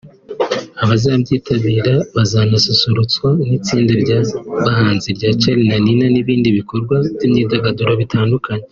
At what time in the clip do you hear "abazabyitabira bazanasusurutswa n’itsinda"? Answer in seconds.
0.83-3.91